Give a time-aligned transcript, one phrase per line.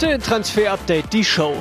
[0.00, 1.56] Heute in Transfer Update die Show.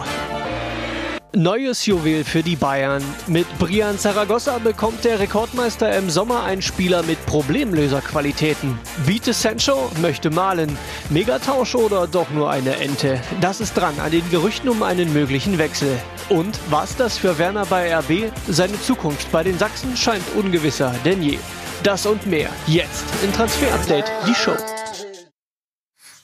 [1.34, 3.04] Neues Juwel für die Bayern.
[3.26, 8.78] Mit Brian Zaragoza bekommt der Rekordmeister im Sommer einen Spieler mit Problemlöserqualitäten.
[9.04, 10.78] Vite Sancho möchte malen.
[11.10, 13.20] Megatausch oder doch nur eine Ente?
[13.42, 15.98] Das ist dran an den Gerüchten um einen möglichen Wechsel.
[16.30, 18.32] Und was das für Werner bei RB?
[18.48, 21.40] Seine Zukunft bei den Sachsen scheint ungewisser denn je.
[21.82, 24.56] Das und mehr jetzt in Transfer Update, die Show.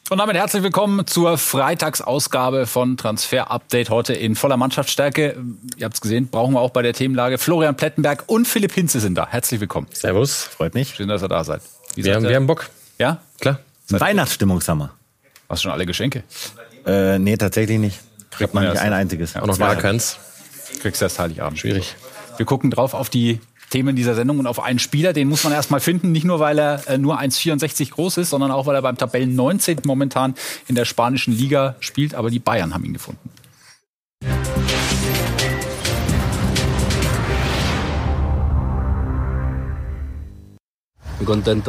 [0.10, 3.90] Und damit herzlich willkommen zur Freitagsausgabe von Transfer Update.
[3.90, 5.38] Heute in voller Mannschaftsstärke.
[5.78, 7.38] Ihr habt es gesehen, brauchen wir auch bei der Themenlage.
[7.38, 9.28] Florian Plettenberg und Philipp Hinze sind da.
[9.28, 9.88] Herzlich willkommen.
[9.94, 10.94] Servus, freut mich.
[10.96, 11.62] Schön, dass ihr da seid.
[11.96, 12.70] Wie wir, haben, wir haben Bock.
[13.00, 13.22] Ja?
[13.40, 13.60] Klar.
[13.90, 14.92] Weihnachtsstimmungshammer.
[15.48, 16.24] Hast du schon alle Geschenke?
[16.86, 18.00] Äh, nee, tatsächlich nicht.
[18.30, 19.38] Kriegt man nicht ein einziges.
[19.38, 20.18] Auch noch gar keins.
[20.82, 21.60] Kriegst du erst Heiligabend.
[21.60, 21.96] Schwierig.
[22.36, 23.40] Wir gucken drauf auf die
[23.74, 26.60] Themen dieser Sendung und auf einen Spieler, den muss man erstmal finden, nicht nur weil
[26.60, 29.80] er äh, nur 1,64 groß ist, sondern auch weil er beim Tabellen 19.
[29.86, 30.36] momentan
[30.68, 33.32] in der spanischen Liga spielt, aber die Bayern haben ihn gefunden.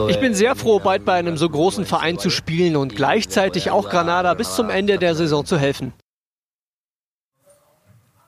[0.08, 3.88] Ich bin sehr froh, bald bei einem so großen Verein zu spielen und gleichzeitig auch
[3.88, 5.94] Granada bis zum Ende der Saison zu helfen.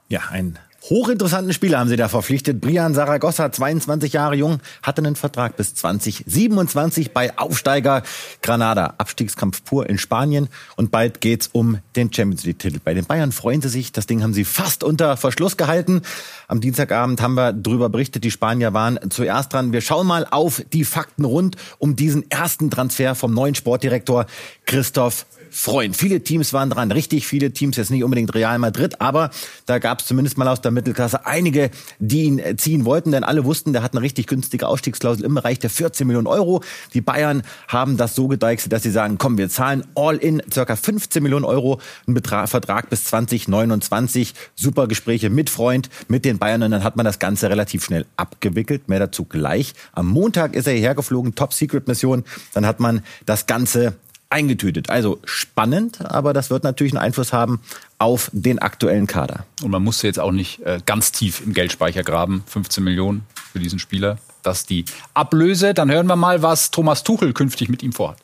[0.09, 0.59] Ja, ein
[0.91, 2.61] hochinteressanten Spieler haben sie da verpflichtet.
[2.61, 8.03] Brian Saragossa, 22 Jahre jung, hatte einen Vertrag bis 2027 bei Aufsteiger
[8.43, 8.95] Granada.
[8.99, 12.79] Abstiegskampf pur in Spanien und bald geht's um den Champions League Titel.
[12.83, 13.93] Bei den Bayern freuen sie sich.
[13.93, 16.03] Das Ding haben sie fast unter Verschluss gehalten.
[16.49, 18.25] Am Dienstagabend haben wir darüber berichtet.
[18.25, 19.73] Die Spanier waren zuerst dran.
[19.73, 24.27] Wir schauen mal auf die Fakten rund um diesen ersten Transfer vom neuen Sportdirektor
[24.67, 25.97] Christoph Freund.
[25.97, 29.31] Viele Teams waren dran, richtig viele Teams, jetzt nicht unbedingt Real Madrid, aber
[29.65, 33.25] da gab es zumindest mal aus der Mittelklasse einige, die ihn äh, ziehen wollten, denn
[33.25, 36.63] alle wussten, der hat eine richtig günstige Ausstiegsklausel im Bereich der 14 Millionen Euro.
[36.95, 40.77] Die Bayern haben das so gedeichselt, dass sie sagen, komm, wir zahlen all in circa
[40.77, 46.63] 15 Millionen Euro, ein Betrag, Vertrag bis 2029, super Gespräche mit Freund, mit den Bayern
[46.63, 49.75] und dann hat man das Ganze relativ schnell abgewickelt, mehr dazu gleich.
[49.93, 52.25] Am Montag ist er hierher geflogen, Top-Secret-Mission,
[52.55, 53.95] dann hat man das Ganze
[54.31, 54.91] eingetütet.
[54.91, 57.61] Also spannend, aber das wird natürlich einen Einfluss haben
[57.99, 59.47] auf den aktuellen Kader.
[59.63, 62.43] Und man musste jetzt auch nicht äh, ganz tief im Geldspeicher graben.
[62.47, 64.19] 15 Millionen für diesen Spieler.
[64.43, 65.75] Das ist die Ablöse.
[65.75, 68.19] Dann hören wir mal, was Thomas Tuchel künftig mit ihm vorhat.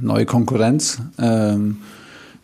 [0.00, 1.00] Neue Konkurrenz.
[1.18, 1.78] Ähm,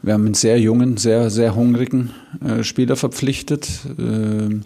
[0.02, 2.10] wir haben einen sehr jungen, sehr, sehr hungrigen
[2.42, 3.68] äh, Spieler verpflichtet.
[3.98, 4.62] Ähm,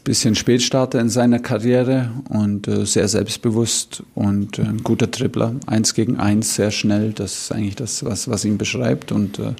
[0.00, 5.54] bisschen Spätstarter in seiner Karriere und äh, sehr selbstbewusst und äh, ein guter Dribbler.
[5.66, 7.12] Eins gegen eins, sehr schnell.
[7.12, 9.52] Das ist eigentlich das, was, was ihn beschreibt und äh,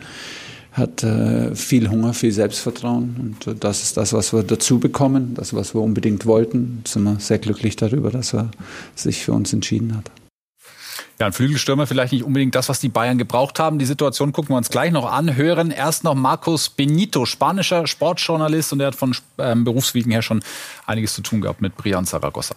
[0.72, 5.34] hat äh, viel Hunger, viel Selbstvertrauen und äh, das ist das, was wir dazu bekommen,
[5.34, 6.82] das, was wir unbedingt wollten.
[6.86, 8.50] Sind wir sehr glücklich darüber, dass er
[8.96, 10.10] sich für uns entschieden hat.
[11.20, 13.78] Ja, ein Flügelstürmer vielleicht nicht unbedingt das, was die Bayern gebraucht haben.
[13.78, 15.36] Die Situation gucken wir uns gleich noch an.
[15.36, 20.42] Hören erst noch Marcos Benito, spanischer Sportjournalist und der hat von ähm, Berufswegen her schon
[20.86, 22.56] einiges zu tun gehabt mit Brian Zaragoza.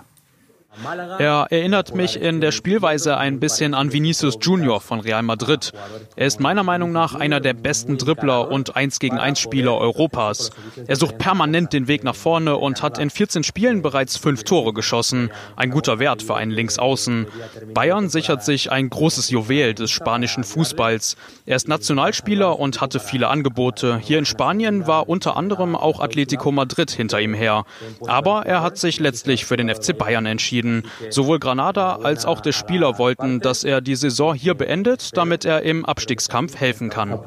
[1.20, 5.72] Er erinnert mich in der Spielweise ein bisschen an Vinicius Junior von Real Madrid.
[6.16, 10.52] Er ist meiner Meinung nach einer der besten Dribbler und 1 gegen 1 Spieler Europas.
[10.86, 14.74] Er sucht permanent den Weg nach vorne und hat in 14 Spielen bereits fünf Tore
[14.74, 15.32] geschossen.
[15.56, 17.28] Ein guter Wert für einen Linksaußen.
[17.74, 21.16] Bayern sichert sich ein großes Juwel des spanischen Fußballs.
[21.46, 23.98] Er ist Nationalspieler und hatte viele Angebote.
[23.98, 27.66] Hier in Spanien war unter anderem auch Atletico Madrid hinter ihm her.
[28.06, 30.66] Aber er hat sich letztlich für den FC Bayern entschieden.
[31.09, 35.61] Sowohl Granada als auch der Spieler wollten, dass er die Saison hier beendet, damit er
[35.61, 37.19] im Abstiegskampf helfen kann.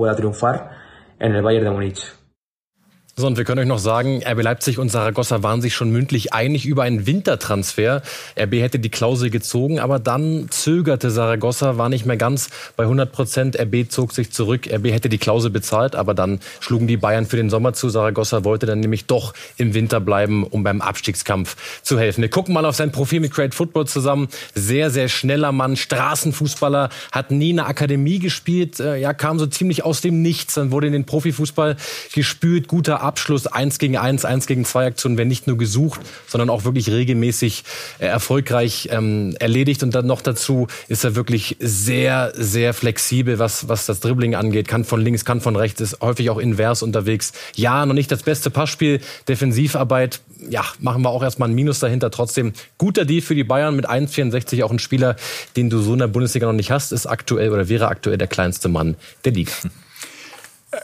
[3.17, 6.33] So, und wir können euch noch sagen, RB Leipzig und Saragossa waren sich schon mündlich
[6.33, 8.03] einig über einen Wintertransfer.
[8.39, 13.11] RB hätte die Klausel gezogen, aber dann zögerte Saragossa, war nicht mehr ganz bei 100
[13.11, 13.61] Prozent.
[13.61, 14.69] RB zog sich zurück.
[14.73, 17.89] RB hätte die Klausel bezahlt, aber dann schlugen die Bayern für den Sommer zu.
[17.89, 22.23] Saragossa wollte dann nämlich doch im Winter bleiben, um beim Abstiegskampf zu helfen.
[22.23, 24.29] Wir gucken mal auf sein Profil mit Great Football zusammen.
[24.55, 29.47] Sehr, sehr schneller Mann, Straßenfußballer, hat nie in der Akademie gespielt, äh, ja, kam so
[29.47, 31.77] ziemlich aus dem Nichts, dann wurde in den Profifußball
[32.15, 36.49] gespült, guter Abschluss, eins gegen eins, eins gegen zwei Aktionen werden nicht nur gesucht, sondern
[36.49, 37.65] auch wirklich regelmäßig
[37.99, 39.83] äh, erfolgreich ähm, erledigt.
[39.83, 44.69] Und dann noch dazu ist er wirklich sehr, sehr flexibel, was, was das Dribbling angeht.
[44.69, 47.33] Kann von links, kann von rechts, ist häufig auch invers unterwegs.
[47.57, 52.13] Ja, noch nicht das beste Passspiel, Defensivarbeit, ja, machen wir auch erstmal ein Minus dahinter.
[52.13, 55.17] Trotzdem guter Deal für die Bayern mit 1,64 auch ein Spieler,
[55.57, 58.29] den du so in der Bundesliga noch nicht hast, ist aktuell oder wäre aktuell der
[58.29, 59.53] kleinste Mann der Liga.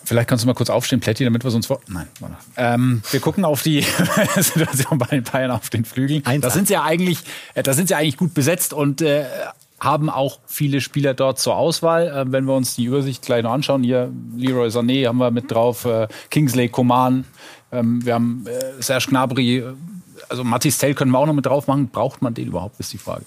[0.05, 1.81] Vielleicht kannst du mal kurz aufstehen, Plätti, damit wir sonst vor.
[1.87, 2.37] Nein, warte.
[2.57, 3.87] Ähm, wir gucken auf die
[4.37, 6.23] Situation bei den Bayern auf den Flügeln.
[6.41, 7.21] Da sind sie ja eigentlich,
[7.55, 9.27] äh, da sind sie eigentlich gut besetzt und äh,
[9.79, 12.09] haben auch viele Spieler dort zur Auswahl.
[12.09, 15.51] Äh, wenn wir uns die Übersicht gleich noch anschauen, hier Leroy Sané haben wir mit
[15.51, 17.25] drauf, äh, Kingsley Coman,
[17.73, 19.75] ähm, wir haben äh, Serge Gnabry, äh,
[20.29, 21.89] also Mathis Tell können wir auch noch mit drauf machen.
[21.89, 23.25] Braucht man den überhaupt, ist die Frage.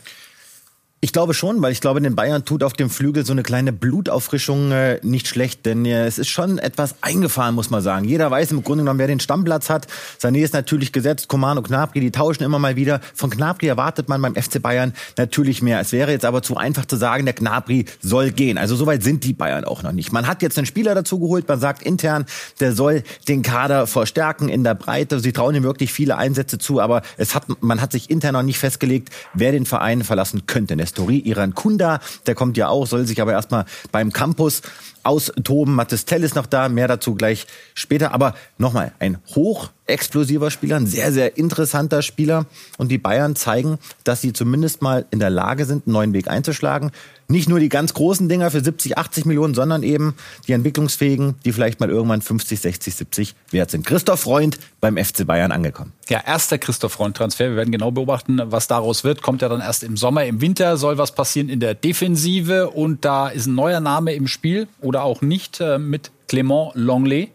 [1.02, 3.72] Ich glaube schon, weil ich glaube, den Bayern tut auf dem Flügel so eine kleine
[3.72, 8.04] Blutauffrischung äh, nicht schlecht, denn äh, es ist schon etwas eingefahren, muss man sagen.
[8.04, 9.88] Jeder weiß im Grunde genommen, wer den Stammplatz hat.
[10.22, 13.00] Sané ist natürlich gesetzt, Coman und Gnabry, die tauschen immer mal wieder.
[13.16, 15.80] Von Gnabry erwartet man beim FC Bayern natürlich mehr.
[15.80, 18.58] Es wäre jetzt aber zu einfach zu sagen, der Gnabry soll gehen.
[18.58, 20.12] Also soweit sind die Bayern auch noch nicht.
[20.12, 22.26] Man hat jetzt einen Spieler dazu geholt, man sagt intern,
[22.60, 25.22] der soll den Kader verstärken in der Breite.
[25.22, 28.44] Sie trauen ihm wirklich viele Einsätze zu, aber es hat, man hat sich intern noch
[28.44, 30.76] nicht festgelegt, wer den Verein verlassen könnte.
[30.90, 31.20] Story.
[31.20, 34.62] Iran Kunda, der kommt ja auch, soll sich aber erstmal beim Campus
[35.04, 35.74] austoben.
[35.76, 38.14] Mattes Tell ist noch da, mehr dazu gleich später.
[38.14, 39.18] Aber nochmal, ein
[39.90, 42.46] hochexplosiver Spieler, ein sehr, sehr interessanter Spieler.
[42.78, 46.28] Und die Bayern zeigen, dass sie zumindest mal in der Lage sind, einen neuen Weg
[46.28, 46.92] einzuschlagen.
[47.28, 50.16] Nicht nur die ganz großen Dinger für 70, 80 Millionen, sondern eben
[50.48, 53.86] die entwicklungsfähigen, die vielleicht mal irgendwann 50, 60, 70 wert sind.
[53.86, 55.94] Christoph Freund beim FC Bayern angekommen.
[56.10, 57.50] Ja, erster Christoph Freund-Transfer.
[57.50, 59.22] Wir werden genau beobachten, was daraus wird.
[59.22, 60.26] Kommt ja dann erst im Sommer.
[60.26, 62.72] Im Winter soll was passieren in der Defensive.
[62.72, 67.30] Und da ist ein neuer Name im Spiel oder auch nicht äh, mit Clément Longley.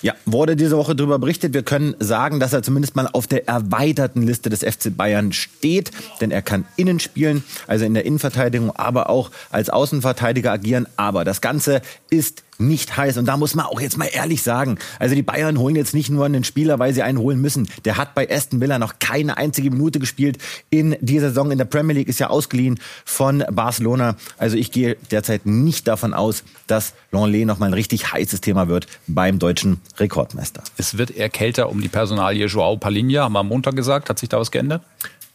[0.00, 1.54] Ja, wurde diese Woche darüber berichtet.
[1.54, 5.90] Wir können sagen, dass er zumindest mal auf der erweiterten Liste des FC Bayern steht,
[6.20, 10.86] denn er kann innen spielen, also in der Innenverteidigung, aber auch als Außenverteidiger agieren.
[10.96, 13.16] Aber das Ganze ist nicht heiß.
[13.16, 16.10] Und da muss man auch jetzt mal ehrlich sagen, also die Bayern holen jetzt nicht
[16.10, 17.68] nur einen Spieler, weil sie einen holen müssen.
[17.84, 20.38] Der hat bei Aston Villa noch keine einzige Minute gespielt
[20.68, 24.16] in dieser Saison in der Premier League, ist ja ausgeliehen von Barcelona.
[24.36, 28.68] Also ich gehe derzeit nicht davon aus, dass Longley noch mal ein richtig heißes Thema
[28.68, 30.62] wird beim deutschen Rekordmeister.
[30.76, 34.10] Es wird eher kälter um die Personalie Joao Palinha, haben wir am Montag gesagt.
[34.10, 34.82] Hat sich da was geändert?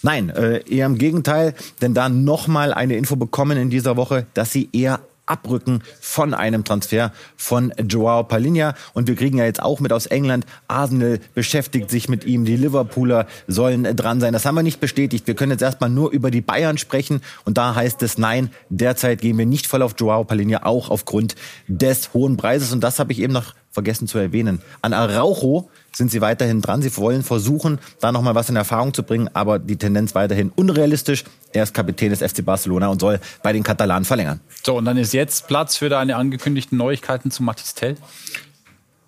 [0.02, 4.26] Nein, äh, eher im Gegenteil, denn da noch mal eine Info bekommen in dieser Woche,
[4.34, 8.76] dass sie eher abrücken von einem Transfer von Joao Palinha.
[8.94, 12.58] Und wir kriegen ja jetzt auch mit aus England, Arsenal beschäftigt sich mit ihm, die
[12.58, 14.34] Liverpooler sollen dran sein.
[14.34, 15.28] Das haben wir nicht bestätigt.
[15.28, 17.22] Wir können jetzt erstmal nur über die Bayern sprechen.
[17.46, 21.36] Und da heißt es nein, derzeit gehen wir nicht voll auf Joao Palinha, auch aufgrund
[21.68, 22.72] des hohen Preises.
[22.72, 24.62] Und das habe ich eben noch vergessen zu erwähnen.
[24.82, 26.82] An Araujo sind sie weiterhin dran.
[26.82, 31.26] Sie wollen versuchen, da nochmal was in Erfahrung zu bringen, aber die Tendenz weiterhin unrealistisch.
[31.52, 34.40] Er ist Kapitän des FC Barcelona und soll bei den Katalanen verlängern.
[34.64, 37.98] So, und dann ist jetzt Platz für deine angekündigten Neuigkeiten zu Matistel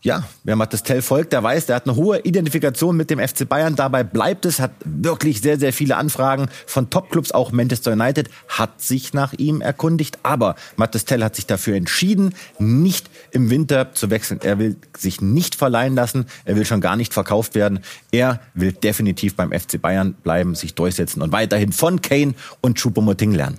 [0.06, 3.50] ja, wer Mattes Tell folgt, der weiß, der hat eine hohe Identifikation mit dem FC
[3.50, 3.76] Bayern.
[3.76, 7.32] Dabei bleibt es, hat wirklich sehr, sehr viele Anfragen von Topclubs.
[7.32, 10.20] Auch Manchester United hat sich nach ihm erkundigt.
[10.22, 14.40] Aber Mattes Tell hat sich dafür entschieden, nicht im Winter zu wechseln.
[14.44, 16.28] Er will sich nicht verleihen lassen.
[16.46, 17.80] Er will schon gar nicht verkauft werden.
[18.12, 23.32] Er will definitiv beim FC Bayern bleiben, sich durchsetzen und weiterhin von Kane und Choupo-Moting
[23.32, 23.58] lernen.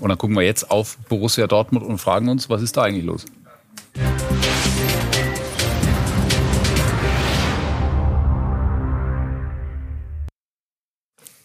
[0.00, 3.04] Und dann gucken wir jetzt auf Borussia Dortmund und fragen uns, was ist da eigentlich
[3.04, 3.26] los?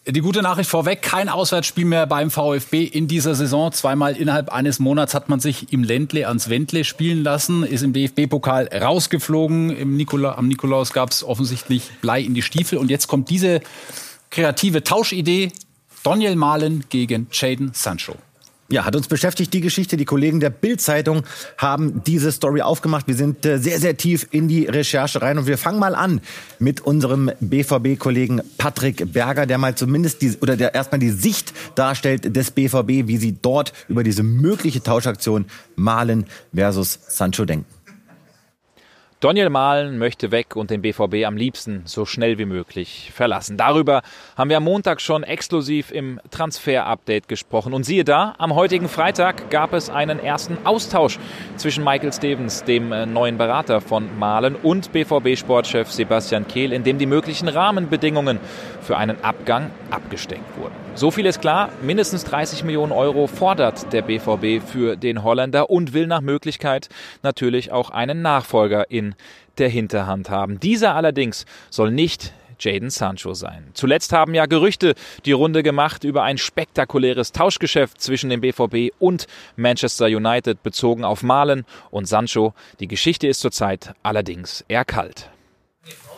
[0.08, 3.72] Die gute Nachricht vorweg, kein Auswärtsspiel mehr beim VfB in dieser Saison.
[3.72, 7.92] Zweimal innerhalb eines Monats hat man sich im Ländle ans Wendle spielen lassen, ist im
[7.92, 9.76] DFB-Pokal rausgeflogen.
[9.76, 12.78] Im Nikola, am Nikolaus gab es offensichtlich Blei in die Stiefel.
[12.78, 13.62] Und jetzt kommt diese
[14.30, 15.52] kreative Tauschidee.
[16.04, 18.14] Daniel Mahlen gegen Jaden Sancho.
[18.68, 19.96] Ja, hat uns beschäftigt die Geschichte.
[19.96, 21.24] Die Kollegen der Bild-Zeitung
[21.58, 23.08] haben diese Story aufgemacht.
[23.08, 26.20] Wir sind äh, sehr, sehr tief in die Recherche rein und wir fangen mal an
[26.58, 32.36] mit unserem BVB-Kollegen Patrick Berger, der mal zumindest die, oder der erstmal die Sicht darstellt
[32.36, 35.46] des BVB, wie sie dort über diese mögliche Tauschaktion
[35.76, 37.75] Malen versus Sancho denken.
[39.22, 43.56] Daniel Mahlen möchte weg und den BVB am liebsten so schnell wie möglich verlassen.
[43.56, 44.02] Darüber
[44.36, 47.74] haben wir am Montag schon exklusiv im Transfer-Update gesprochen.
[47.74, 51.18] Und siehe da, am heutigen Freitag gab es einen ersten Austausch
[51.56, 56.98] zwischen Michael Stevens, dem äh, neuen Berater von Mahlen, und BVB-Sportchef Sebastian Kehl, in dem
[56.98, 58.40] die möglichen Rahmenbedingungen
[58.82, 60.76] für einen Abgang abgesteckt wurden.
[60.96, 65.94] So viel ist klar, mindestens 30 Millionen Euro fordert der BVB für den Holländer und
[65.94, 66.88] will nach Möglichkeit
[67.22, 69.05] natürlich auch einen Nachfolger in
[69.58, 70.60] der Hinterhand haben.
[70.60, 73.66] Dieser allerdings soll nicht Jaden Sancho sein.
[73.74, 74.96] Zuletzt haben ja Gerüchte
[75.26, 81.24] die Runde gemacht über ein spektakuläres Tauschgeschäft zwischen dem BVB und Manchester United bezogen auf
[81.24, 82.54] Malen und Sancho.
[82.80, 85.30] Die Geschichte ist zurzeit allerdings eher kalt.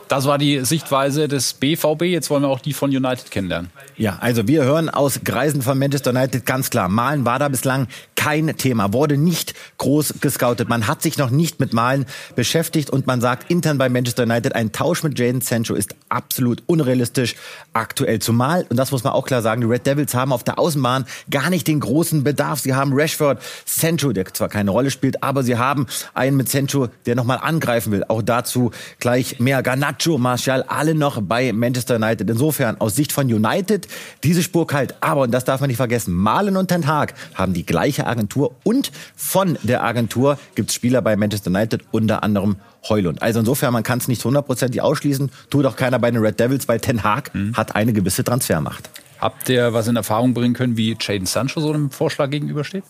[0.07, 2.03] Das war die Sichtweise des BVB.
[2.03, 3.71] Jetzt wollen wir auch die von United kennenlernen.
[3.97, 6.87] Ja, also wir hören aus Kreisen von Manchester United ganz klar.
[6.87, 7.87] Malen war da bislang
[8.17, 10.67] kein Thema, wurde nicht groß gescoutet.
[10.67, 12.05] Man hat sich noch nicht mit Malen
[12.35, 16.63] beschäftigt und man sagt intern bei Manchester United, ein Tausch mit Jaden Sancho ist absolut
[16.65, 17.35] unrealistisch
[17.73, 18.19] aktuell.
[18.19, 21.05] Zumal, und das muss man auch klar sagen, die Red Devils haben auf der Außenbahn
[21.29, 22.59] gar nicht den großen Bedarf.
[22.59, 26.87] Sie haben Rashford, Sancho, der zwar keine Rolle spielt, aber sie haben einen mit Sancho,
[27.05, 28.03] der nochmal angreifen will.
[28.07, 29.61] Auch dazu gleich mehr.
[29.61, 32.27] Garnacho, Martial, alle noch bei Manchester United.
[32.27, 33.87] Insofern aus Sicht von United
[34.23, 34.95] diese Spur kalt.
[35.01, 38.55] Aber, und das darf man nicht vergessen, Malen und Ten Hag haben die gleiche Agentur
[38.63, 43.21] und von der Agentur gibt es Spieler bei Manchester United, unter anderem Heulund.
[43.21, 46.67] Also insofern, man kann es nicht hundertprozentig ausschließen, tut auch keiner bei den Red Devils,
[46.67, 47.55] weil Ten Hag mhm.
[47.55, 48.89] hat eine gewisse Transfermacht.
[49.19, 52.83] Habt ihr was in Erfahrung bringen können, wie Jaden Sancho so einem Vorschlag gegenübersteht?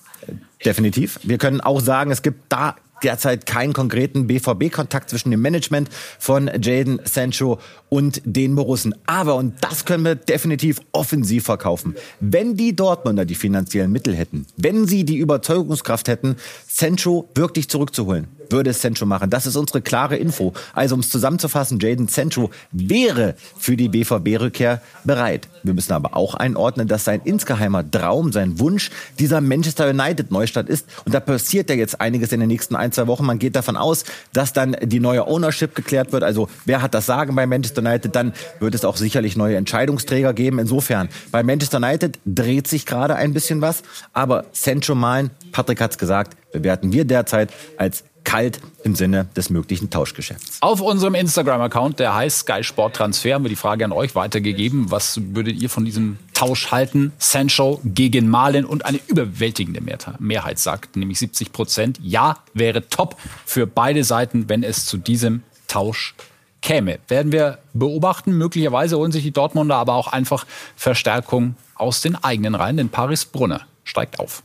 [0.63, 1.19] Definitiv.
[1.23, 5.89] Wir können auch sagen, es gibt da derzeit keinen konkreten BVB-Kontakt zwischen dem Management
[6.19, 8.95] von Jaden Sancho und den Borussen.
[9.05, 14.45] Aber, und das können wir definitiv offensiv verkaufen, wenn die Dortmunder die finanziellen Mittel hätten,
[14.57, 16.35] wenn sie die Überzeugungskraft hätten,
[16.67, 19.29] Sancho wirklich zurückzuholen, würde Sancho machen.
[19.29, 20.53] Das ist unsere klare Info.
[20.73, 25.47] Also um es zusammenzufassen, Jaden Sancho wäre für die BVB-Rückkehr bereit.
[25.63, 28.89] Wir müssen aber auch einordnen, dass sein insgeheimer Traum, sein Wunsch
[29.19, 30.87] dieser Manchester United Neustadt ist.
[31.05, 33.25] Und da passiert ja jetzt einiges in den nächsten ein, zwei Wochen.
[33.25, 36.23] Man geht davon aus, dass dann die neue Ownership geklärt wird.
[36.23, 38.15] Also wer hat das Sagen bei Manchester United?
[38.15, 40.59] Dann wird es auch sicherlich neue Entscheidungsträger geben.
[40.59, 43.83] Insofern, bei Manchester United dreht sich gerade ein bisschen was.
[44.13, 49.49] Aber Sancho Malen, Patrick hat es gesagt, bewerten wir derzeit als kalt im Sinne des
[49.49, 50.61] möglichen Tauschgeschäfts.
[50.61, 54.91] Auf unserem Instagram-Account, der heißt Sky Sport Transfer, haben wir die Frage an euch weitergegeben.
[54.91, 57.13] Was würdet ihr von diesem Tausch halten?
[57.19, 59.79] Sancho gegen Malen und eine überwältigende
[60.19, 61.99] Mehrheit sagt, nämlich 70 Prozent.
[62.03, 63.15] Ja, wäre top
[63.45, 66.13] für beide Seiten, wenn es zu diesem Tausch
[66.61, 66.99] käme.
[67.07, 68.37] Werden wir beobachten.
[68.37, 73.23] Möglicherweise holen sich die Dortmunder aber auch einfach Verstärkung aus den eigenen Reihen, denn Paris
[73.23, 74.43] Brunner steigt auf.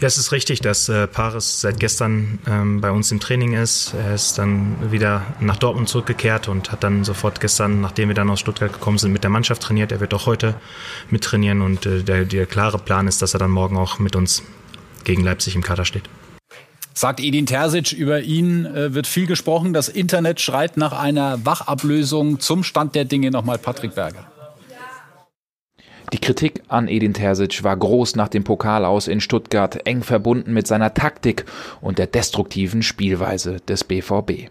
[0.00, 3.92] Ja, es ist richtig, dass äh, Paris seit gestern ähm, bei uns im Training ist.
[3.92, 8.30] Er ist dann wieder nach Dortmund zurückgekehrt und hat dann sofort gestern, nachdem wir dann
[8.30, 9.92] aus Stuttgart gekommen sind, mit der Mannschaft trainiert.
[9.92, 10.54] Er wird auch heute
[11.10, 14.42] mittrainieren und äh, der, der klare Plan ist, dass er dann morgen auch mit uns
[15.04, 16.04] gegen Leipzig im Kader steht.
[16.94, 19.74] Sagt Edin Terzic, über ihn äh, wird viel gesprochen.
[19.74, 24.24] Das Internet schreit nach einer Wachablösung zum Stand der Dinge nochmal Patrick Berger.
[26.12, 30.52] Die Kritik an Edin Terzic war groß nach dem Pokal aus in Stuttgart, eng verbunden
[30.52, 31.44] mit seiner Taktik
[31.80, 34.50] und der destruktiven Spielweise des BVB.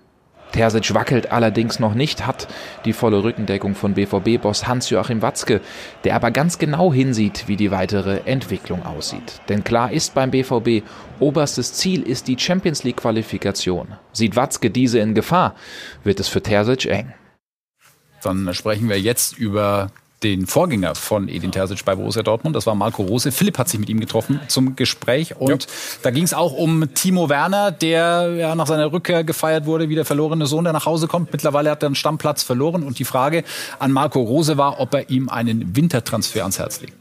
[0.54, 2.48] Terzic wackelt allerdings noch nicht, hat
[2.86, 5.60] die volle Rückendeckung von BVB-Boss Hans-Joachim Watzke,
[6.06, 9.42] der aber ganz genau hinsieht, wie die weitere Entwicklung aussieht.
[9.50, 10.84] Denn klar ist beim BVB,
[11.20, 13.90] oberstes Ziel ist die Champions League-Qualifikation.
[14.14, 15.56] Sieht Watzke diese in Gefahr,
[16.04, 17.14] wird es für Terzic eng.
[18.24, 19.92] Dann sprechen wir jetzt über
[20.24, 22.56] den Vorgänger von Edin Terzic bei Borussia Dortmund.
[22.56, 23.32] Das war Marco Rose.
[23.32, 25.38] Philipp hat sich mit ihm getroffen zum Gespräch.
[25.38, 25.70] Und ja.
[26.04, 29.96] da ging es auch um Timo Werner, der ja nach seiner Rückkehr gefeiert wurde, wie
[29.96, 31.32] der verlorene Sohn, der nach Hause kommt.
[31.32, 32.84] Mittlerweile hat er einen Stammplatz verloren.
[32.84, 33.44] Und die Frage
[33.80, 36.94] an Marco Rose war, ob er ihm einen Wintertransfer ans Herz legt.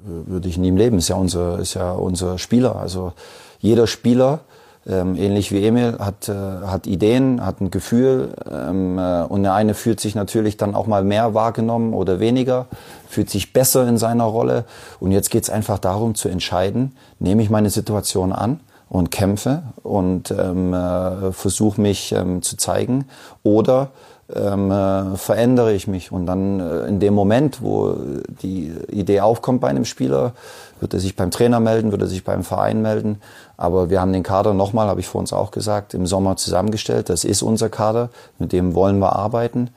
[0.00, 0.98] Würde ich nie im Leben.
[0.98, 2.76] Ist ja unser, ist ja unser Spieler.
[2.76, 3.12] Also
[3.60, 4.40] jeder Spieler
[4.88, 9.54] ähm, ähnlich wie Emil, hat, äh, hat Ideen, hat ein Gefühl ähm, äh, und der
[9.54, 12.66] eine fühlt sich natürlich dann auch mal mehr wahrgenommen oder weniger,
[13.08, 14.64] fühlt sich besser in seiner Rolle.
[15.00, 19.62] Und jetzt geht es einfach darum zu entscheiden, nehme ich meine Situation an und kämpfe
[19.82, 23.06] und ähm, äh, versuche mich ähm, zu zeigen
[23.42, 23.90] oder
[24.34, 26.12] ähm, äh, verändere ich mich.
[26.12, 27.96] Und dann äh, in dem Moment, wo
[28.42, 30.32] die Idee aufkommt bei einem Spieler,
[30.80, 33.20] wird er sich beim Trainer melden, wird er sich beim Verein melden.
[33.56, 37.08] Aber wir haben den Kader nochmal, habe ich vor uns auch gesagt, im Sommer zusammengestellt.
[37.08, 39.70] Das ist unser Kader, mit dem wollen wir arbeiten.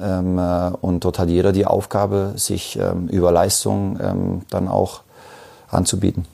[0.00, 5.02] Ähm, äh, und dort hat jeder die Aufgabe, sich ähm, über Leistung ähm, dann auch
[5.68, 6.26] anzubieten.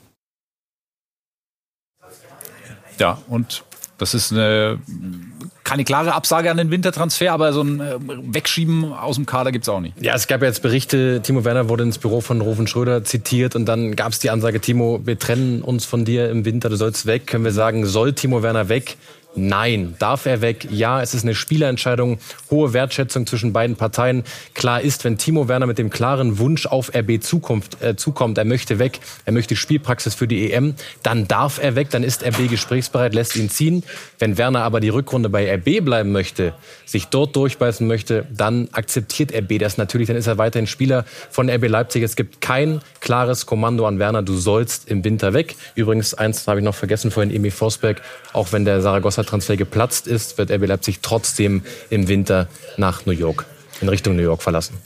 [2.99, 3.65] Ja, und
[3.99, 4.79] das ist eine,
[5.65, 9.65] keine klare Absage an den Wintertransfer, aber so ein äh, Wegschieben aus dem Kader gibt
[9.65, 9.95] es auch nicht.
[10.01, 13.57] Ja, es gab ja jetzt Berichte, Timo Werner wurde ins Büro von Rufen Schröder zitiert
[13.57, 16.77] und dann gab es die Ansage, Timo, wir trennen uns von dir im Winter, du
[16.77, 17.27] sollst weg.
[17.27, 18.97] Können wir sagen, soll Timo Werner weg?
[19.37, 19.95] Nein.
[19.99, 20.67] Darf er weg?
[20.71, 22.19] Ja, es ist eine Spielerentscheidung.
[22.51, 24.25] Hohe Wertschätzung zwischen beiden Parteien.
[24.55, 28.47] Klar ist, wenn Timo Werner mit dem klaren Wunsch auf RB Zukunft, äh, zukommt, er
[28.47, 32.49] möchte weg, er möchte Spielpraxis für die EM, dann darf er weg, dann ist RB
[32.49, 33.85] gesprächsbereit, lässt ihn ziehen.
[34.19, 36.55] Wenn Werner aber die Rückrunde bei RB bleiben möchte,
[36.87, 41.51] sich dort durchbeißen möchte, dann akzeptiert RB das natürlich, dann ist er weiterhin Spieler von
[41.51, 42.03] RB Leipzig.
[42.03, 45.57] Es gibt kein klares Kommando an Werner, du sollst im Winter weg.
[45.75, 48.01] Übrigens, eins habe ich noch vergessen vorhin, Emi Forsberg,
[48.33, 53.13] auch wenn der Saragossa Transfer geplatzt ist, wird RB Leipzig trotzdem im Winter nach New
[53.13, 53.45] York,
[53.81, 54.77] in Richtung New York verlassen.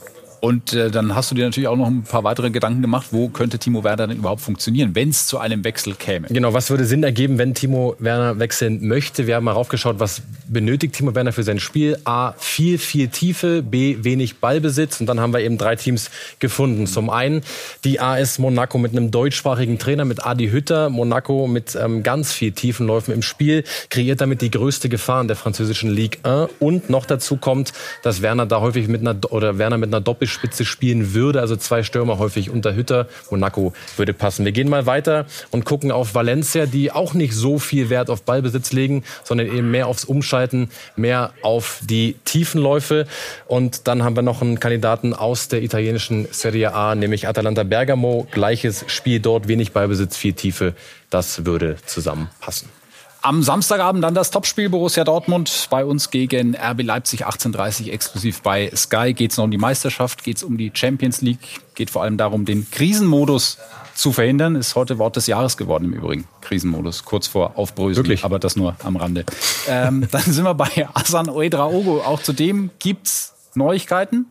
[0.41, 3.29] Und äh, dann hast du dir natürlich auch noch ein paar weitere Gedanken gemacht, wo
[3.29, 6.27] könnte Timo Werner denn überhaupt funktionieren, wenn es zu einem Wechsel käme.
[6.29, 9.27] Genau, was würde Sinn ergeben, wenn Timo Werner wechseln möchte?
[9.27, 11.99] Wir haben mal raufgeschaut, was benötigt Timo Werner für sein Spiel?
[12.05, 14.99] A, viel, viel Tiefe, B, wenig Ballbesitz.
[14.99, 16.87] Und dann haben wir eben drei Teams gefunden.
[16.87, 17.43] Zum einen
[17.83, 20.89] die AS Monaco mit einem deutschsprachigen Trainer, mit Adi Hütter.
[20.89, 25.37] Monaco mit ähm, ganz viel Tiefenläufen im Spiel, kreiert damit die größte Gefahr in der
[25.37, 26.49] französischen Ligue 1.
[26.59, 30.30] Und noch dazu kommt, dass Werner da häufig mit einer, oder Werner mit einer Doppel
[30.31, 31.39] Spitze spielen würde.
[31.39, 33.07] Also zwei Stürmer häufig unter Hütter.
[33.29, 34.45] Monaco würde passen.
[34.45, 38.23] Wir gehen mal weiter und gucken auf Valencia, die auch nicht so viel Wert auf
[38.23, 43.05] Ballbesitz legen, sondern eben mehr aufs Umschalten, mehr auf die Tiefenläufe.
[43.47, 48.27] Und dann haben wir noch einen Kandidaten aus der italienischen Serie A, nämlich Atalanta Bergamo.
[48.31, 50.73] Gleiches Spiel dort, wenig Ballbesitz, viel Tiefe.
[51.09, 52.80] Das würde zusammenpassen.
[53.23, 58.71] Am Samstagabend dann das Topspiel Borussia Dortmund bei uns gegen RB Leipzig 18:30 exklusiv bei
[58.75, 59.13] Sky.
[59.13, 62.17] Geht es noch um die Meisterschaft, geht es um die Champions League, geht vor allem
[62.17, 63.59] darum, den Krisenmodus
[63.93, 64.55] zu verhindern.
[64.55, 66.27] Ist heute Wort des Jahres geworden im Übrigen.
[66.41, 67.97] Krisenmodus, kurz vor Aufbröseln.
[67.97, 68.23] Wirklich?
[68.23, 69.23] Aber das nur am Rande.
[69.67, 72.01] ähm, dann sind wir bei Asan Oedraogo.
[72.01, 74.25] Auch zu dem gibt's Neuigkeiten.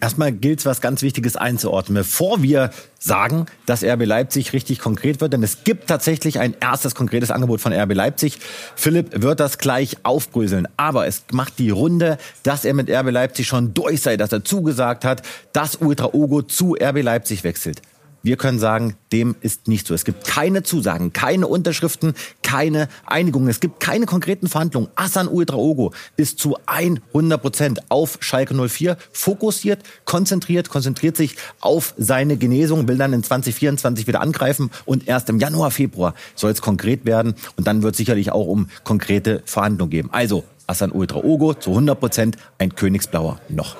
[0.00, 5.20] Erstmal gilt es, was ganz Wichtiges einzuordnen, bevor wir sagen, dass RB Leipzig richtig konkret
[5.20, 5.32] wird.
[5.32, 8.38] Denn es gibt tatsächlich ein erstes konkretes Angebot von RB Leipzig.
[8.76, 10.68] Philipp wird das gleich aufbröseln.
[10.76, 14.44] Aber es macht die Runde, dass er mit RB Leipzig schon durch sei, dass er
[14.44, 17.82] zugesagt hat, dass Ultra Ogo zu RB Leipzig wechselt.
[18.28, 19.94] Wir können sagen, dem ist nicht so.
[19.94, 23.48] Es gibt keine Zusagen, keine Unterschriften, keine Einigungen.
[23.48, 24.90] Es gibt keine konkreten Verhandlungen.
[24.96, 32.36] Asan Uedraogo ist zu 100 Prozent auf Schalke 04 fokussiert, konzentriert, konzentriert sich auf seine
[32.36, 37.06] Genesung, will dann in 2024 wieder angreifen und erst im Januar, Februar soll es konkret
[37.06, 40.10] werden und dann wird es sicherlich auch um konkrete Verhandlungen geben.
[40.12, 43.78] Also Asan Uedraogo zu 100 Prozent ein Königsblauer noch.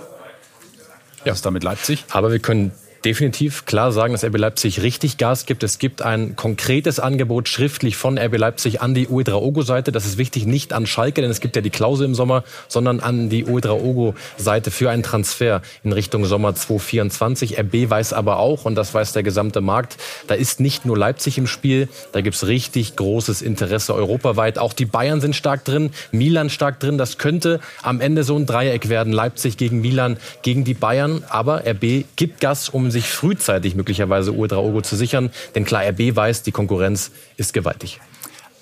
[1.27, 2.07] Ja, ist damit Leipzig.
[2.09, 2.73] Aber wir können
[3.05, 5.63] definitiv klar sagen, dass RB Leipzig richtig Gas gibt.
[5.63, 9.93] Es gibt ein konkretes Angebot schriftlich von RB Leipzig an die Uedraogo-Seite.
[9.93, 13.01] Das ist wichtig, nicht an Schalke, denn es gibt ja die Klausel im Sommer, sondern
[13.01, 17.59] an die Uedraogo-Seite für einen Transfer in Richtung Sommer 2024.
[17.59, 21.39] RB weiß aber auch, und das weiß der gesamte Markt, da ist nicht nur Leipzig
[21.39, 24.59] im Spiel, da gibt's richtig großes Interesse europaweit.
[24.59, 26.99] Auch die Bayern sind stark drin, Milan stark drin.
[26.99, 29.13] Das könnte am Ende so ein Dreieck werden.
[29.13, 31.25] Leipzig gegen Milan, gegen die Bayern.
[31.29, 35.31] Aber RB gibt Gas, um sich frühzeitig möglicherweise Uedraogo zu sichern.
[35.55, 38.01] Denn klar, RB weiß, die Konkurrenz ist gewaltig.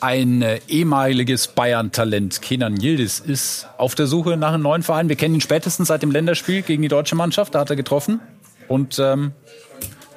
[0.01, 5.09] Ein äh, ehemaliges Bayern-Talent, Kenan Yildiz, ist auf der Suche nach einem neuen Verein.
[5.09, 7.55] Wir kennen ihn spätestens seit dem Länderspiel gegen die deutsche Mannschaft.
[7.55, 8.21] Da hat er getroffen.
[8.69, 9.33] Und ähm,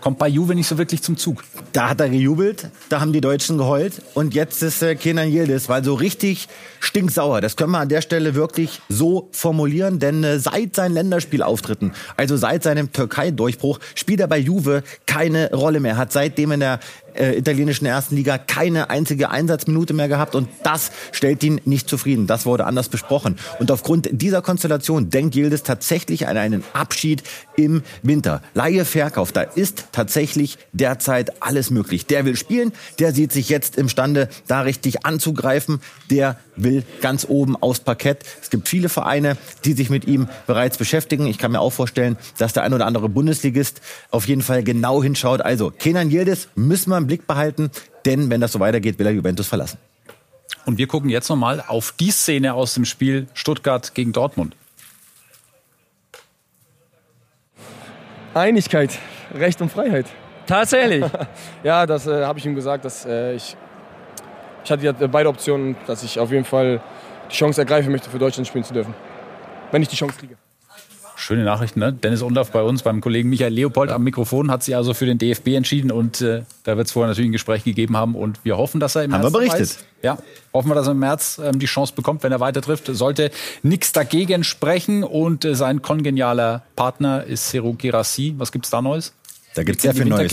[0.01, 1.43] kommt bei Juve nicht so wirklich zum Zug.
[1.73, 5.69] Da hat er gejubelt, da haben die Deutschen geheult und jetzt ist äh, Kenan Yildiz,
[5.69, 6.47] weil so richtig
[6.79, 7.41] stinksauer.
[7.41, 12.37] Das können wir an der Stelle wirklich so formulieren, denn äh, seit seinen Länderspielauftritten, also
[12.37, 15.97] seit seinem Türkei-Durchbruch, spielt er bei Juve keine Rolle mehr.
[15.97, 16.79] Hat seitdem in der
[17.15, 22.27] äh, italienischen ersten Liga keine einzige Einsatzminute mehr gehabt und das stellt ihn nicht zufrieden.
[22.27, 23.37] Das wurde anders besprochen.
[23.59, 27.23] Und aufgrund dieser Konstellation denkt Yildiz tatsächlich an einen Abschied
[27.55, 28.41] im Winter.
[28.53, 32.05] Laie Verkauf, da ist tatsächlich derzeit alles möglich.
[32.05, 35.81] Der will spielen, der sieht sich jetzt imstande, da richtig anzugreifen.
[36.09, 38.23] Der will ganz oben aufs Parkett.
[38.41, 41.27] Es gibt viele Vereine, die sich mit ihm bereits beschäftigen.
[41.27, 45.01] Ich kann mir auch vorstellen, dass der ein oder andere Bundesligist auf jeden Fall genau
[45.01, 45.41] hinschaut.
[45.41, 47.71] Also Kenan Yildiz müssen wir im Blick behalten,
[48.05, 49.79] denn wenn das so weitergeht, will er Juventus verlassen.
[50.65, 54.55] Und wir gucken jetzt nochmal auf die Szene aus dem Spiel Stuttgart gegen Dortmund.
[58.33, 58.97] Einigkeit,
[59.33, 60.05] Recht und Freiheit.
[60.45, 61.05] Tatsächlich.
[61.63, 63.55] ja, das äh, habe ich ihm gesagt, dass äh, ich,
[64.63, 66.81] ich hatte ja beide Optionen, dass ich auf jeden Fall
[67.29, 68.93] die Chance ergreifen möchte, für Deutschland spielen zu dürfen.
[69.71, 70.37] Wenn ich die Chance kriege.
[71.19, 71.91] Schöne Nachrichten, ne?
[71.91, 75.17] Dennis Undorf bei uns, beim Kollegen Michael Leopold am Mikrofon, hat sich also für den
[75.17, 78.55] DFB entschieden und äh, da wird es vorher natürlich ein Gespräch gegeben haben und wir
[78.55, 79.59] hoffen, dass er im Haben März wir berichtet.
[79.59, 79.85] Weiß.
[80.01, 80.17] Ja,
[80.53, 82.85] hoffen wir, dass er im März ähm, die Chance bekommt, wenn er weiter trifft.
[82.85, 83.31] Sollte
[83.63, 88.35] nichts dagegen sprechen und äh, sein kongenialer Partner ist Seru Girassi.
[88.37, 89.13] Was gibt's da Neues?
[89.59, 90.31] Da gibt es sehr viel Neues.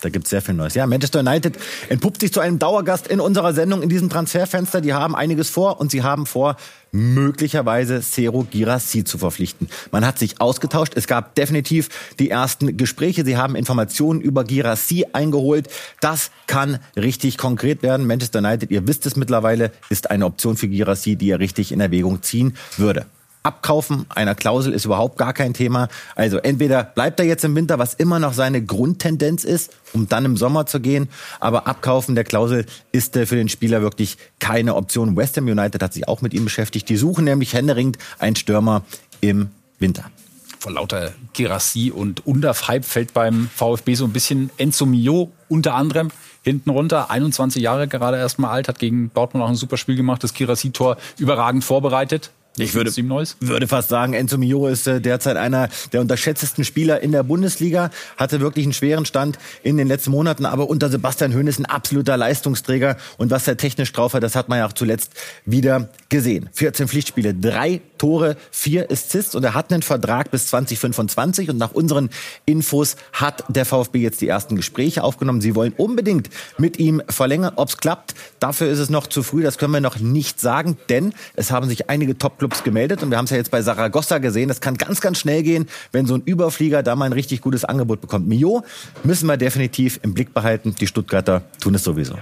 [0.00, 0.74] Da gibt sehr viel Neues.
[0.74, 1.56] Ja, Manchester United
[1.90, 4.80] entpuppt sich zu einem Dauergast in unserer Sendung in diesem Transferfenster.
[4.80, 6.56] Die haben einiges vor und sie haben vor,
[6.90, 9.68] möglicherweise Sero Girassi zu verpflichten.
[9.92, 10.94] Man hat sich ausgetauscht.
[10.96, 13.24] Es gab definitiv die ersten Gespräche.
[13.24, 15.68] Sie haben Informationen über Girassi eingeholt.
[16.00, 18.08] Das kann richtig konkret werden.
[18.08, 21.78] Manchester United, ihr wisst es mittlerweile, ist eine Option für Girassi, die er richtig in
[21.78, 23.06] Erwägung ziehen würde.
[23.44, 25.88] Abkaufen einer Klausel ist überhaupt gar kein Thema.
[26.16, 30.24] Also entweder bleibt er jetzt im Winter, was immer noch seine Grundtendenz ist, um dann
[30.24, 31.10] im Sommer zu gehen.
[31.40, 35.14] Aber Abkaufen der Klausel ist äh, für den Spieler wirklich keine Option.
[35.14, 36.88] West Ham United hat sich auch mit ihm beschäftigt.
[36.88, 38.82] Die suchen nämlich händeringend einen Stürmer
[39.20, 40.06] im Winter.
[40.58, 46.10] vor lauter Girassi und Underf-Hype fällt beim VfB so ein bisschen Enzo Mio unter anderem
[46.42, 47.10] hinten runter.
[47.10, 50.32] 21 Jahre gerade erst mal alt, hat gegen Dortmund auch ein super Spiel gemacht, das
[50.32, 52.30] Girassi-Tor überragend vorbereitet.
[52.56, 57.10] Ich würde, würde fast sagen, Enzo Mio ist äh, derzeit einer der unterschätztesten Spieler in
[57.10, 61.48] der Bundesliga, hatte wirklich einen schweren Stand in den letzten Monaten, aber unter Sebastian Höhn
[61.48, 64.72] ist ein absoluter Leistungsträger und was er technisch drauf hat, das hat man ja auch
[64.72, 65.14] zuletzt
[65.44, 66.48] wieder gesehen.
[66.52, 71.72] 14 Pflichtspiele, drei Tore, vier Assists und er hat einen Vertrag bis 2025 und nach
[71.72, 72.10] unseren
[72.46, 75.40] Infos hat der VfB jetzt die ersten Gespräche aufgenommen.
[75.40, 77.54] Sie wollen unbedingt mit ihm verlängern.
[77.56, 80.76] Ob es klappt, dafür ist es noch zu früh, das können wir noch nicht sagen,
[80.88, 83.62] denn es haben sich einige Top Clubs gemeldet und wir haben es ja jetzt bei
[83.62, 84.48] Saragossa gesehen.
[84.48, 87.64] Das kann ganz, ganz schnell gehen, wenn so ein Überflieger da mal ein richtig gutes
[87.64, 88.28] Angebot bekommt.
[88.28, 88.64] Mio
[89.02, 90.74] müssen wir definitiv im Blick behalten.
[90.78, 92.18] Die Stuttgarter tun es sowieso.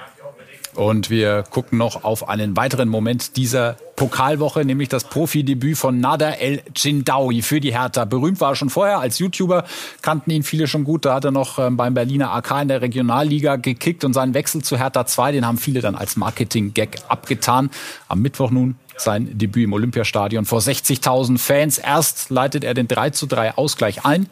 [0.77, 6.39] Und wir gucken noch auf einen weiteren Moment dieser Pokalwoche, nämlich das Profidebüt von Nader
[6.39, 8.05] El Jindawi für die Hertha.
[8.05, 9.65] Berühmt war er schon vorher als YouTuber,
[10.01, 11.05] kannten ihn viele schon gut.
[11.05, 14.63] Da hat er noch ähm, beim Berliner AK in der Regionalliga gekickt und seinen Wechsel
[14.63, 17.71] zu Hertha 2, den haben viele dann als Marketing-Gag abgetan.
[18.09, 21.78] Am Mittwoch nun sein Debüt im Olympiastadion vor 60.000 Fans.
[21.78, 24.28] Erst leitet er den 3 zu 3 Ausgleich ein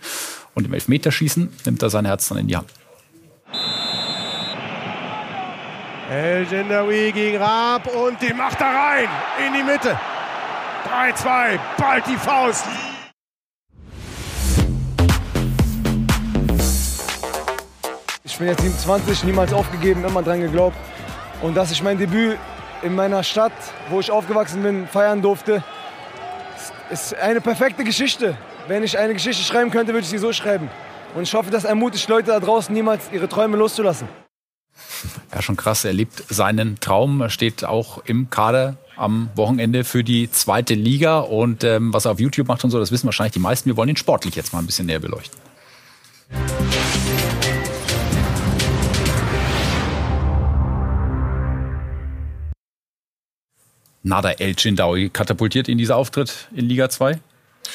[0.54, 2.68] und im Elfmeterschießen nimmt er sein Herz dann in die Hand.
[6.10, 9.08] El Gendawi gegen Raab und die macht er rein
[9.46, 9.98] in die Mitte.
[10.88, 12.64] 3-2, bald die Faust.
[18.24, 20.76] Ich bin jetzt 27, niemals aufgegeben, immer dran geglaubt.
[21.42, 22.38] Und dass ich mein Debüt
[22.82, 23.52] in meiner Stadt,
[23.88, 25.62] wo ich aufgewachsen bin, feiern durfte,
[26.90, 28.36] ist eine perfekte Geschichte.
[28.68, 30.68] Wenn ich eine Geschichte schreiben könnte, würde ich sie so schreiben.
[31.14, 34.08] Und ich hoffe, das ermutigt Leute da draußen, niemals ihre Träume loszulassen.
[35.34, 35.84] Ja, schon krass.
[35.84, 41.20] Er lebt seinen Traum, er steht auch im Kader am Wochenende für die zweite Liga.
[41.20, 43.68] Und ähm, was er auf YouTube macht und so, das wissen wahrscheinlich die meisten.
[43.68, 45.38] Wir wollen ihn sportlich jetzt mal ein bisschen näher beleuchten.
[54.02, 57.20] Nada El Chindawi katapultiert ihn dieser Auftritt in Liga 2?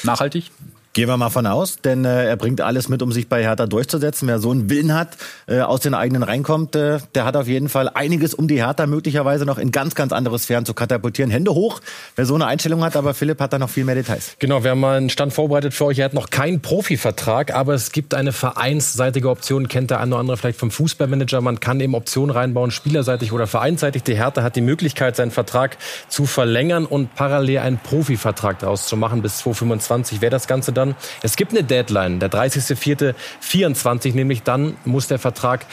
[0.02, 0.50] Nachhaltig?
[0.96, 3.66] Gehen wir mal von aus, denn äh, er bringt alles mit, um sich bei Hertha
[3.66, 4.28] durchzusetzen.
[4.28, 5.10] Wer so einen Willen hat,
[5.46, 8.86] äh, aus den eigenen reinkommt, äh, der hat auf jeden Fall einiges, um die Hertha
[8.86, 11.30] möglicherweise noch in ganz, ganz andere Sphären zu katapultieren.
[11.30, 11.82] Hände hoch,
[12.14, 14.36] wer so eine Einstellung hat, aber Philipp hat da noch viel mehr Details.
[14.38, 15.98] Genau, wir haben mal einen Stand vorbereitet für euch.
[15.98, 20.20] Er hat noch keinen Profivertrag, aber es gibt eine vereinsseitige Option, kennt der eine oder
[20.20, 21.42] andere vielleicht vom Fußballmanager.
[21.42, 24.02] Man kann eben Optionen reinbauen, spielerseitig oder vereinsseitig.
[24.02, 25.76] Die Hertha hat die Möglichkeit, seinen Vertrag
[26.08, 29.20] zu verlängern und parallel einen Profivertrag daraus zu machen.
[29.20, 30.85] Bis 2025 wäre das Ganze dann.
[31.22, 35.66] Es gibt eine Deadline, der 30.04.24, nämlich dann muss der Vertrag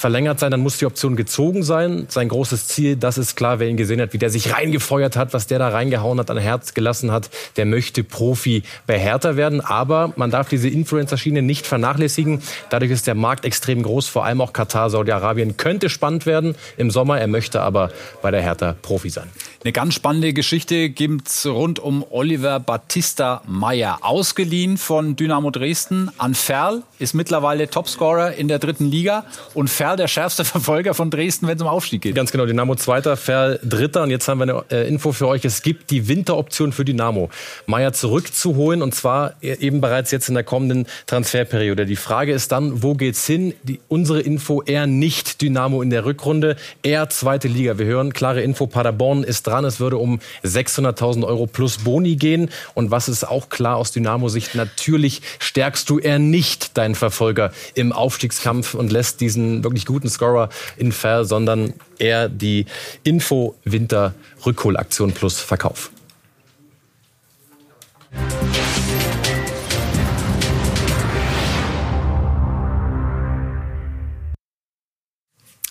[0.00, 2.06] verlängert sein, dann muss die Option gezogen sein.
[2.08, 5.34] Sein großes Ziel, das ist klar, wer ihn gesehen hat, wie der sich reingefeuert hat,
[5.34, 9.60] was der da reingehauen hat, an Herz gelassen hat, der möchte Profi bei Hertha werden.
[9.60, 12.42] Aber man darf diese Influencer-Schiene nicht vernachlässigen.
[12.70, 16.90] Dadurch ist der Markt extrem groß, vor allem auch Katar, Saudi-Arabien könnte spannend werden im
[16.90, 17.20] Sommer.
[17.20, 17.90] Er möchte aber
[18.22, 19.30] bei der Hertha Profi sein.
[19.62, 23.98] Eine ganz spannende Geschichte gibt's rund um Oliver Battista Meyer.
[24.00, 29.98] Ausgeliehen von Dynamo Dresden an Ferl, ist mittlerweile Topscorer in der dritten Liga und Ferl
[29.98, 32.14] der schärfste Verfolger von Dresden, wenn es um Aufstieg geht.
[32.14, 35.44] Ganz genau, Dynamo zweiter, Ferl dritter und jetzt haben wir eine äh, Info für euch.
[35.44, 37.28] Es gibt die Winteroption für Dynamo,
[37.66, 41.84] Meyer zurückzuholen und zwar e-, eben bereits jetzt in der kommenden Transferperiode.
[41.84, 43.52] Die Frage ist dann, wo geht's hin?
[43.64, 47.78] Die, unsere Info eher nicht Dynamo in der Rückrunde, eher zweite Liga.
[47.78, 49.64] Wir hören klare Info, Paderborn ist dran.
[49.64, 52.50] Es würde um 600.000 Euro plus Boni gehen.
[52.74, 54.54] Und was ist auch klar aus Dynamo-Sicht?
[54.54, 60.48] Natürlich stärkst du eher nicht deinen Verfolger im Aufstiegskampf und lässt diesen wirklich guten Scorer
[60.76, 62.66] in Fair, sondern eher die
[63.04, 65.90] Info-Winter-Rückholaktion plus Verkauf.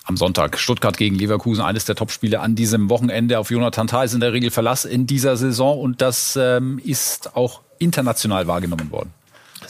[0.09, 0.57] Am Sonntag.
[0.59, 3.39] Stuttgart gegen Leverkusen, eines der Topspiele an diesem Wochenende.
[3.39, 7.35] Auf Jonathan Tah ist in der Regel Verlass in dieser Saison und das ähm, ist
[7.35, 9.13] auch international wahrgenommen worden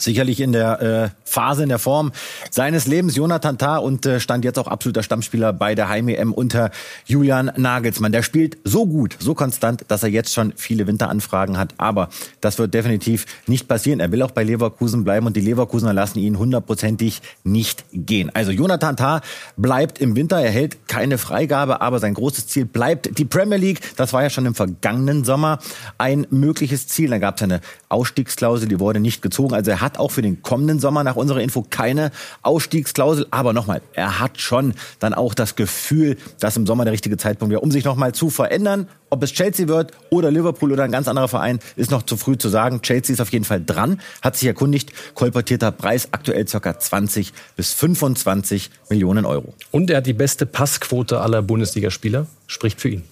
[0.02, 2.12] sicherlich in der äh, Phase, in der Form
[2.50, 3.16] seines Lebens.
[3.16, 6.70] Jonathan Tah und äh, stand jetzt auch absoluter Stammspieler bei der Heim-EM unter
[7.06, 8.12] Julian Nagelsmann.
[8.12, 11.74] Der spielt so gut, so konstant, dass er jetzt schon viele Winteranfragen hat.
[11.78, 12.08] Aber
[12.40, 14.00] das wird definitiv nicht passieren.
[14.00, 18.30] Er will auch bei Leverkusen bleiben und die Leverkusener lassen ihn hundertprozentig nicht gehen.
[18.34, 19.20] Also Jonathan Tah
[19.56, 23.80] bleibt im Winter, er hält keine Freigabe, aber sein großes Ziel bleibt die Premier League.
[23.96, 25.58] Das war ja schon im vergangenen Sommer
[25.98, 27.10] ein mögliches Ziel.
[27.10, 29.54] Da gab es eine Ausstiegsklausel, die wurde nicht gezogen.
[29.54, 32.10] Also er hat auch für den kommenden Sommer nach unserer Info keine
[32.42, 33.26] Ausstiegsklausel.
[33.30, 37.50] Aber nochmal, er hat schon dann auch das Gefühl, dass im Sommer der richtige Zeitpunkt
[37.50, 38.88] wäre, um sich nochmal zu verändern.
[39.10, 42.38] Ob es Chelsea wird oder Liverpool oder ein ganz anderer Verein, ist noch zu früh
[42.38, 42.82] zu sagen.
[42.82, 44.92] Chelsea ist auf jeden Fall dran, hat sich erkundigt.
[45.14, 46.78] Kolportierter Preis aktuell ca.
[46.78, 49.54] 20 bis 25 Millionen Euro.
[49.70, 52.26] Und er hat die beste Passquote aller Bundesligaspieler.
[52.46, 53.02] Spricht für ihn.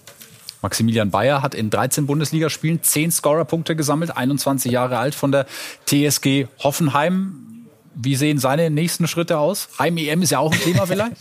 [0.61, 5.45] Maximilian Bayer hat in 13 Bundesligaspielen 10 Scorerpunkte gesammelt, 21 Jahre alt von der
[5.85, 7.67] TSG Hoffenheim.
[7.95, 9.69] Wie sehen seine nächsten Schritte aus?
[9.79, 11.15] Heim-EM ist ja auch ein Thema vielleicht.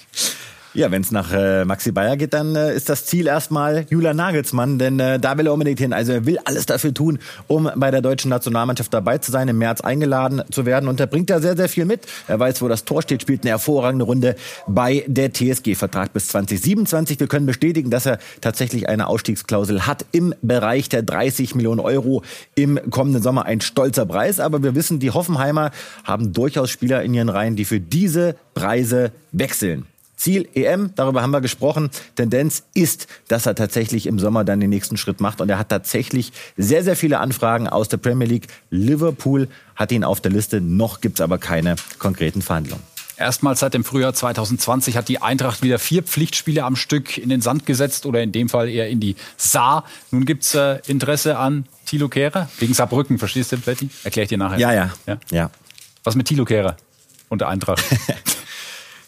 [0.78, 4.16] Ja, wenn es nach äh, Maxi Bayer geht, dann äh, ist das Ziel erstmal Julian
[4.16, 5.92] Nagelsmann, denn äh, da will er unbedingt hin.
[5.92, 9.58] Also er will alles dafür tun, um bei der deutschen Nationalmannschaft dabei zu sein, im
[9.58, 10.88] März eingeladen zu werden.
[10.88, 12.06] Und er bringt ja sehr, sehr viel mit.
[12.28, 14.36] Er weiß, wo das Tor steht, spielt eine hervorragende Runde
[14.68, 17.18] bei der TSG-Vertrag bis 2027.
[17.18, 22.22] Wir können bestätigen, dass er tatsächlich eine Ausstiegsklausel hat im Bereich der 30 Millionen Euro
[22.54, 23.46] im kommenden Sommer.
[23.46, 25.72] Ein stolzer Preis, aber wir wissen, die Hoffenheimer
[26.04, 29.84] haben durchaus Spieler in ihren Reihen, die für diese Preise wechseln.
[30.18, 31.90] Ziel EM, darüber haben wir gesprochen.
[32.16, 35.40] Tendenz ist, dass er tatsächlich im Sommer dann den nächsten Schritt macht.
[35.40, 38.48] Und er hat tatsächlich sehr, sehr viele Anfragen aus der Premier League.
[38.70, 40.60] Liverpool hat ihn auf der Liste.
[40.60, 42.82] Noch gibt's aber keine konkreten Verhandlungen.
[43.16, 47.40] Erstmals seit dem Frühjahr 2020 hat die Eintracht wieder vier Pflichtspiele am Stück in den
[47.40, 49.84] Sand gesetzt oder in dem Fall eher in die Saar.
[50.12, 53.18] Nun gibt's äh, Interesse an Thilo Kehrer wegen Saarbrücken.
[53.18, 53.90] Verstehst du, Betty?
[54.04, 54.58] Erkläre ich dir nachher.
[54.58, 55.18] Ja, ja, ja.
[55.32, 55.50] ja.
[56.04, 56.76] Was mit Thilo Kehrer
[57.28, 57.84] und der Eintracht?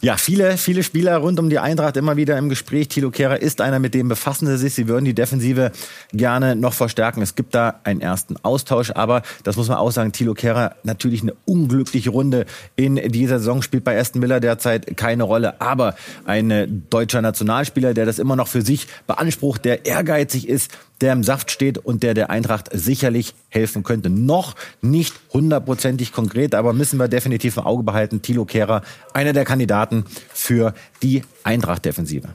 [0.03, 2.89] Ja, viele, viele Spieler rund um die Eintracht immer wieder im Gespräch.
[2.89, 4.73] Thilo Kehrer ist einer, mit dem befassen sie sich.
[4.73, 5.73] Sie würden die Defensive
[6.15, 7.21] gerne noch verstärken.
[7.21, 11.21] Es gibt da einen ersten Austausch, aber das muss man auch sagen, Thilo Kehrer natürlich
[11.21, 16.87] eine unglückliche Runde in dieser Saison, spielt bei Aston Miller derzeit keine Rolle, aber ein
[16.89, 21.51] deutscher Nationalspieler, der das immer noch für sich beansprucht, der ehrgeizig ist, der im Saft
[21.51, 24.11] steht und der der Eintracht sicherlich helfen könnte.
[24.11, 28.23] Noch nicht hundertprozentig konkret, aber müssen wir definitiv im Auge behalten.
[28.23, 28.83] Thilo Kehrer,
[29.15, 32.29] einer der Kandidaten für die Eintracht-Defensive.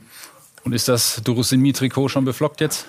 [0.64, 2.86] Und ist das Durusimi-Trikot schon beflockt jetzt?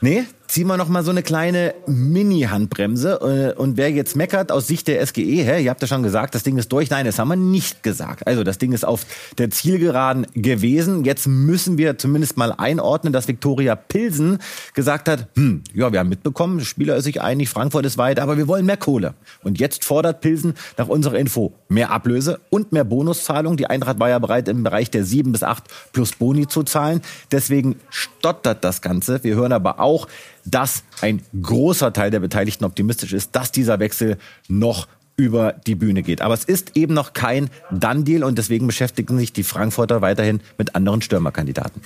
[0.00, 3.54] Nee, ziehen wir noch mal so eine kleine Mini-Handbremse.
[3.56, 6.36] Äh, und wer jetzt meckert aus Sicht der SGE, hä, ihr habt ja schon gesagt,
[6.36, 6.90] das Ding ist durch.
[6.90, 8.24] Nein, das haben wir nicht gesagt.
[8.28, 9.04] Also das Ding ist auf
[9.36, 11.04] der Zielgeraden gewesen.
[11.04, 14.38] Jetzt müssen wir zumindest mal einordnen, dass Viktoria Pilsen
[14.74, 18.36] gesagt hat, hm, ja, wir haben mitbekommen, Spieler ist sich einig, Frankfurt ist weit, aber
[18.36, 19.14] wir wollen mehr Kohle.
[19.42, 23.56] Und jetzt fordert Pilsen nach unserer Info mehr Ablöse und mehr Bonuszahlung.
[23.56, 27.00] Die Eintracht war ja bereit, im Bereich der 7 bis 8 plus Boni zu zahlen.
[27.32, 29.24] Deswegen stottert das Ganze.
[29.24, 30.06] Wir hören aber auch,
[30.44, 36.02] dass ein großer Teil der Beteiligten optimistisch ist, dass dieser Wechsel noch über die Bühne
[36.02, 36.20] geht.
[36.20, 40.74] Aber es ist eben noch kein Done-Deal und deswegen beschäftigen sich die Frankfurter weiterhin mit
[40.74, 41.82] anderen Stürmerkandidaten.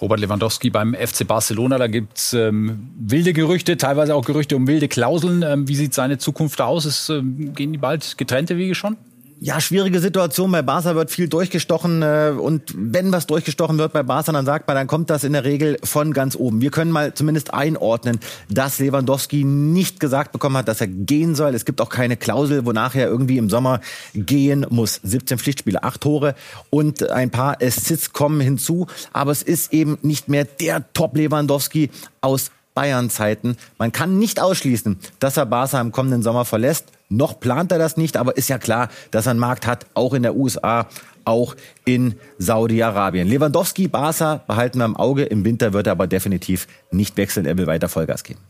[0.00, 4.88] Robert Lewandowski beim FC Barcelona, da gibt's ähm, wilde Gerüchte, teilweise auch Gerüchte um wilde
[4.88, 5.42] Klauseln.
[5.42, 6.84] Ähm, wie sieht seine Zukunft aus?
[6.84, 8.98] Ist, ähm, gehen die bald getrennte Wege schon?
[9.38, 10.50] Ja, schwierige Situation.
[10.50, 14.66] Bei Barca wird viel durchgestochen äh, und wenn was durchgestochen wird bei Barca, dann sagt
[14.66, 16.60] man, dann kommt das in der Regel von ganz oben.
[16.60, 18.18] Wir können mal zumindest einordnen,
[18.48, 21.54] dass Lewandowski nicht gesagt bekommen hat, dass er gehen soll.
[21.54, 23.80] Es gibt auch keine Klausel, wonach er irgendwie im Sommer
[24.14, 25.00] gehen muss.
[25.02, 26.34] 17 Pflichtspiele, 8 Tore
[26.70, 28.86] und ein paar Assists kommen hinzu.
[29.12, 31.90] Aber es ist eben nicht mehr der Top-Lewandowski
[32.22, 33.56] aus Bayern-Zeiten.
[33.78, 36.86] Man kann nicht ausschließen, dass er Barca im kommenden Sommer verlässt.
[37.08, 40.12] Noch plant er das nicht, aber ist ja klar, dass er einen Markt hat, auch
[40.12, 40.88] in der USA,
[41.24, 43.28] auch in Saudi-Arabien.
[43.28, 45.24] Lewandowski, Barca behalten wir im Auge.
[45.24, 47.46] Im Winter wird er aber definitiv nicht wechseln.
[47.46, 48.40] Er will weiter Vollgas geben.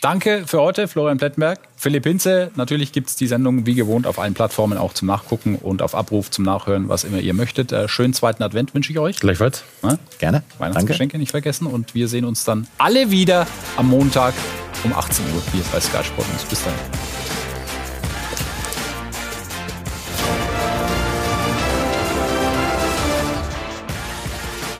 [0.00, 1.58] Danke für heute, Florian Plettenberg.
[1.76, 5.56] Philipp Hinze, natürlich gibt es die Sendung wie gewohnt auf allen Plattformen auch zum Nachgucken
[5.56, 7.72] und auf Abruf zum Nachhören, was immer ihr möchtet.
[7.72, 9.18] Äh, schönen zweiten Advent wünsche ich euch.
[9.18, 9.64] Gleichfalls.
[9.82, 9.98] Ja?
[10.20, 10.44] Gerne.
[10.58, 11.18] Weihnachtsgeschenke Danke.
[11.18, 14.34] nicht vergessen und wir sehen uns dann alle wieder am Montag
[14.84, 16.26] um 18 Uhr hier bei Sky Sport.
[16.48, 17.27] Bis dann.